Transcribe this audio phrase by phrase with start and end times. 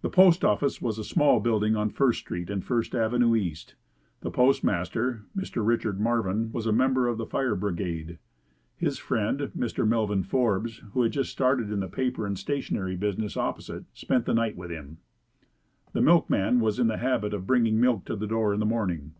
[0.00, 3.74] The postoffice was in a small building on First Street and First Avenue East.
[4.22, 5.62] The postmaster, Mr.
[5.62, 8.18] Richard Marvin was a member of the Fire Brigade.
[8.78, 9.86] His friend, Mr.
[9.86, 14.32] Melvin Forbes, who had just started in the paper and stationery business opposite, spent the
[14.32, 14.96] night with him.
[15.92, 19.12] The milkman was in the habit of bringing milk to the door in the morning.